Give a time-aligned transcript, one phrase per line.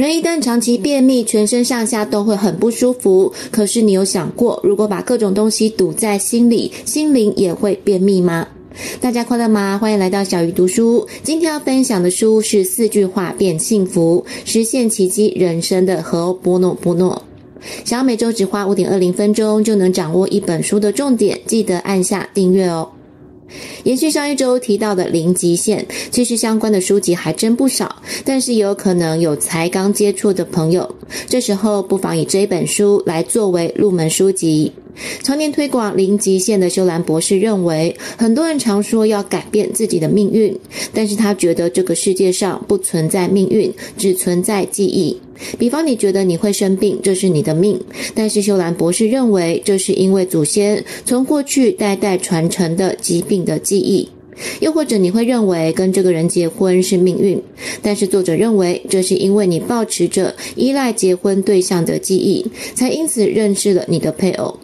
[0.00, 3.30] 人一旦长期便秘，全身上下都会很不舒服。
[3.50, 8.48] 可是你有想过，如果把各种东西堵在心里，心灵也会便秘吗？
[8.98, 9.76] 大家快乐吗？
[9.78, 11.06] 欢迎来到小鱼读书。
[11.22, 16.96] 今天要分享的书是《四句话变幸福，实现奇迹人生的 Ho'oponopono》。
[17.84, 22.88] 想要每周只花五点二零分钟就能掌握一本书的重点，记得按下订阅哦。
[23.84, 30.94] 延续上一周提到的零极限，其实相关的书籍还真不少，但是也有可能有才刚接触的朋友，
[31.26, 34.72] 这时候不妨以这本书来作为入门书籍。
[35.22, 40.56] 常年推广零极限的修兰博士认为，很多人常说要改变自己的命运，
[40.92, 45.16] 但是他觉得这个世界上不存在命运，只存在记忆。
[45.58, 47.80] 比方你觉得你会生病，这是你的命，
[48.14, 54.08] 但是修兰博士认为，这是因为祖先从过去代代传承的疾病的记忆。
[54.60, 57.42] 又或者你会认为跟这个人结婚是命运，
[57.82, 64.58] 但是作者认为，这是因为你抱持着依赖结婚对象的记忆，才因此认识了你的配偶。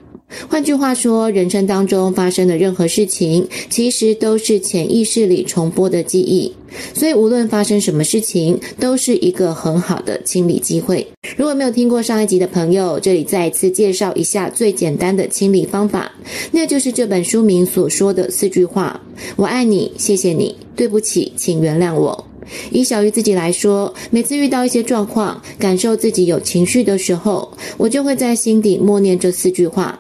[0.49, 6.53] 换句话说，人生当中发生的任何事情，其实都是潜意识里重播的记忆。
[6.93, 11.07] 所以，无论发生什么事情，都是一个很好的清理机会。
[11.37, 16.13] 如果没有听过上一集的朋友，这里再一次介绍一下最简单的清理方法，
[16.51, 19.01] 那就是这本书名所说的四句话：
[19.37, 22.27] 我爱你，谢谢你，对不起，请原谅我。
[22.71, 29.99] 以小鱼自己来说，每次遇到一些状况，感受自己有情绪的时候，我就会在心底默念这四句话。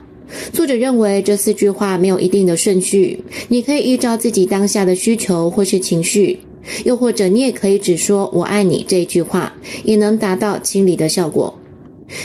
[0.53, 6.39] 作者认为这四句话没有一定的顺序，你可以依照自己当下的需求或是情绪，
[6.85, 11.57] 又或者你也可以只说“我爱你”这一句话，也能达到清理的效果。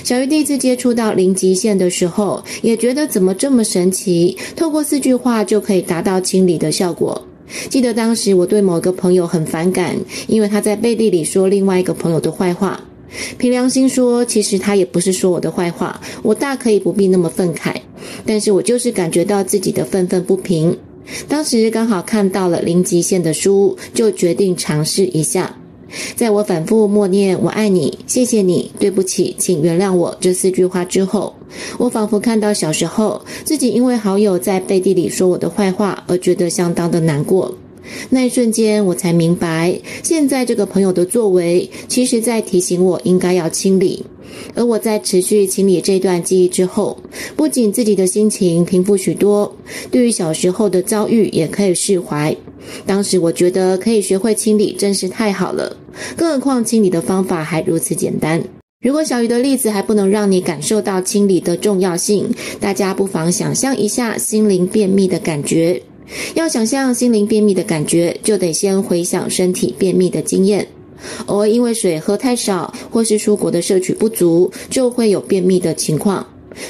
[0.03, 7.19] 小鱼第一次接触到零极限的时候，也觉得怎么这么神奇，透过四句话就可以达到清理的效果。
[7.69, 9.95] 记得当时我对某个朋友很反感，
[10.27, 12.79] 因为他在背地里说另外一个朋友的坏话。
[13.37, 17.75] 凭良心说，其实他也不是说我的坏话，我大可以不必那么愤慨，
[18.25, 20.77] 但是我就是感觉到自己的愤愤不平。
[21.27, 25.57] 当时刚好看到了零极限的书，就决定尝试一下。
[26.15, 31.35] 在我反复默念“我爱你，谢谢你，对不起，请原谅我”这四句话之后，
[31.77, 37.53] 我仿佛看到小时候自己因为好友在背地里说我的坏话而觉得相当的难过。
[38.09, 44.05] 那一瞬间，我才明白，现在这个朋友的作为，其实在提醒我应该要清理。
[44.55, 46.97] 而我在持续清理这段记忆之后，
[47.35, 49.53] 不仅自己的心情平复许多，
[49.91, 52.35] 对于小时候的遭遇也可以释怀。
[52.85, 55.75] 当时我觉得可以学会清理，真是太好了。
[56.15, 58.41] 更何况清理的方法还如此简单。
[58.81, 65.81] 如果小鱼的例子还不能让你感受到清理的重要性，大家不妨想象一下心灵便秘的感觉。
[66.33, 70.67] 要想象心灵便秘的感觉，就得先回想身体便秘的经验。
[71.25, 76.25] 偶尔因为水喝太少，或是蔬果的摄取不足，就会有便秘的情况。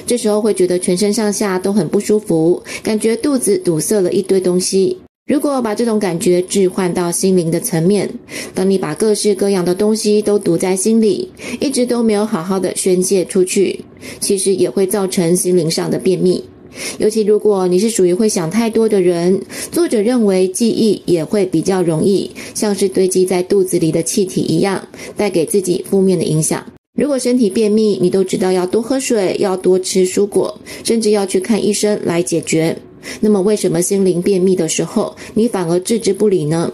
[0.06, 4.98] 这时候会觉得全身上下都很不舒服，感觉肚子堵塞了一堆东西。
[5.28, 8.10] 如果把这种感觉置换到心灵的层面，
[8.54, 13.84] 当你把各式各样的东西都堵在心里，一直都没有好好的宣泄出去，
[14.20, 16.44] 其实也会造成心灵上的便秘。
[17.00, 26.64] 尤其如果你是属于会想太多的人，作者认为记忆也会比较容易，像是堆积在肚子里的气体一样，带给自己负面的影响。
[26.98, 32.78] 如果身体便秘，你都知道要多喝水，要多吃蔬果，甚至要去看医生来解决。
[33.22, 36.72] 那么为什么心灵便秘的时候，你反而置之不理呢？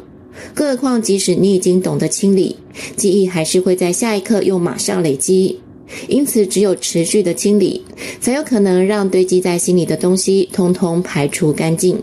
[0.54, 2.56] 更何况即使你已经懂得清理，
[2.96, 5.60] 记忆还是会在下一刻又马上累积。
[6.08, 7.84] 因此，只有持续的清理，
[8.20, 12.02] 才有可能让堆积在心里的东西通通排除干净。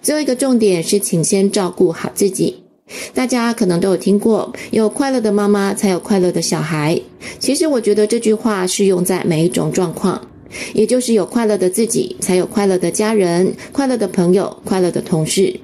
[0.00, 2.62] 最后一个重点是，请先照顾好自己。
[3.12, 6.98] 大家可能都有听过，有快乐的妈妈才有快乐的小孩。
[7.38, 10.20] 其实，我觉得这句话适用在每一种状况，
[10.72, 15.58] 也就是有快乐的自己，才有快乐的家人、快乐的朋友、快乐的同事。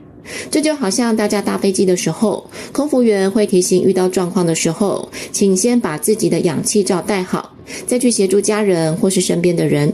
[0.51, 7.55] 这就好像大家搭飞机的时候，空服员会提醒遇到状况的时候，请先把自己的氧气罩戴好，
[7.87, 9.93] 再去协助家人或是身边的人。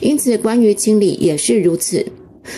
[0.00, 2.04] 因此，关于清理也是如此。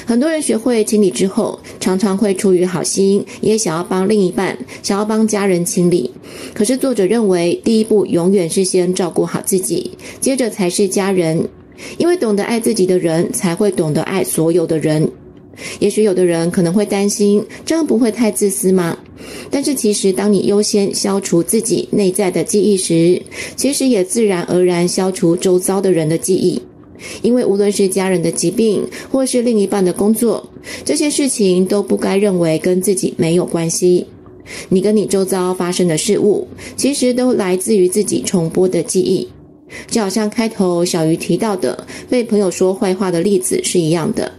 [0.07, 6.11] 很多人学会清理之后，常常会出于好心，也想要帮另一半，想要帮家人清理。
[6.55, 9.91] 可是作者认为，第一步永远是先照顾好自己，
[10.21, 11.47] 接着才是家人。
[11.99, 15.11] 因为懂得爱自己的人，才会懂得爱所有的人。
[15.81, 18.99] 也许有的人可能会担心，这样不会太自私吗？
[19.51, 23.21] 但是其实，当你优先消除自己内在的记忆时，
[23.55, 26.61] 其实也自然而然消除周遭的人的记忆。
[27.21, 30.49] 因为无论是家人的疾病，或是另一半的工作，
[30.85, 34.07] 这些事情都不该认为跟自己没有关系。
[34.69, 36.47] 你跟你周遭发生的事物，
[36.77, 39.29] 其实都来自于自己重播的记忆。
[39.89, 44.31] 就好像开头小鱼提到的，被朋友说坏话的例子是一样的。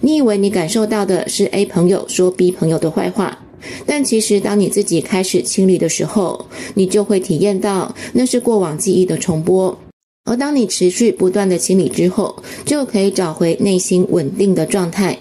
[0.00, 3.38] 你以为你感受到的是 A 朋友说 B 朋友的坏话，
[3.86, 9.78] 但其实当你自己开始清理的时候，你就会体验到那是过往记忆的重播。
[10.24, 15.18] 而当你持续不断的清理之后，就可以找回内心稳定的状态。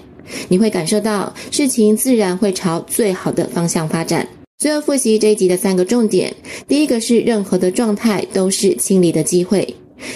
[0.48, 4.28] 你会感受到事情自然会朝最好的方向发展。
[4.58, 6.34] 最后复习这一集的三个重点：
[6.70, 9.62] 第一个是任何的状态都是清理的机会；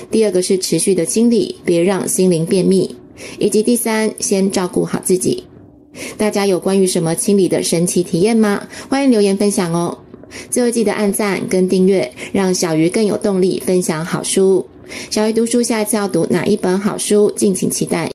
[0.10, 2.88] 第二个是持续的清理，别让心灵便秘；
[3.40, 5.44] 以及第三，先照顾好自己。
[6.18, 8.68] 大家有关于什么清理的神奇体验吗？
[8.90, 9.98] 欢迎留言分享哦。
[10.52, 14.64] 最后记得按赞跟订阅，让小鱼更有动力分享好书。
[15.10, 17.32] 小鱼读书下一次要读哪一本好书？
[17.32, 18.06] 敬请期待。